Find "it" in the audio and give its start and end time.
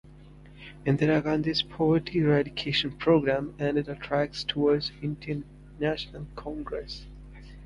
3.77-3.87